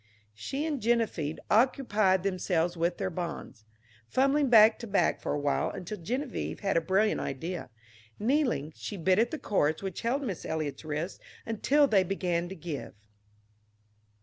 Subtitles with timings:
[0.33, 3.65] She and Geneviève occupied themselves with their bonds,
[4.07, 7.69] fumbling back to back for a while, until Geneviève had a brilliant idea.
[8.17, 12.55] Kneeling, she bit at the cords which held Miss Eliot's wrists until they began to
[12.55, 12.95] give.